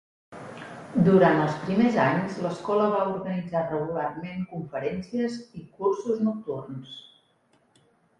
[1.07, 6.97] Durant els primers anys, l'escola va organitzar regularment conferències i cursos nocturns.